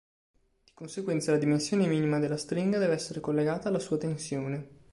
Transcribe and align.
Di 0.65 0.71
conseguenza, 0.73 1.31
la 1.31 1.37
dimensione 1.37 1.85
minima 1.85 2.17
della 2.17 2.35
stringa 2.35 2.79
deve 2.79 2.95
essere 2.95 3.19
collegata 3.19 3.67
alla 3.67 3.77
sua 3.77 3.99
tensione. 3.99 4.69